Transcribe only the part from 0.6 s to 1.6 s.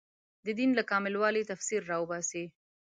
له کامل والي